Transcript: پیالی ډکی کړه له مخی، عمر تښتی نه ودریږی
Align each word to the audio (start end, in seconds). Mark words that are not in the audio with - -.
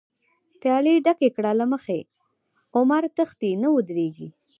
پیالی 0.61 0.95
ډکی 1.05 1.29
کړه 1.35 1.51
له 1.59 1.65
مخی، 1.71 2.01
عمر 2.77 3.03
تښتی 3.15 3.51
نه 3.61 3.67
ودریږی 3.75 4.29